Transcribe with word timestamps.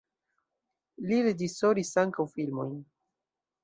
Li 1.11 1.21
reĝisoris 1.29 1.95
ankaŭ 2.07 2.29
filmojn. 2.35 2.77